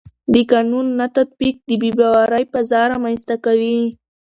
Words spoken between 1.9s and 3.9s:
باورۍ فضا رامنځته کوي